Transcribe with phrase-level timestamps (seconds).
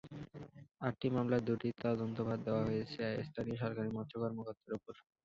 [0.81, 4.93] আটটি মামলার দুটির তদন্তভার দেওয়া হয়েছে স্থানীয় সরকারি মৎস্য কর্মকর্তার ওপর।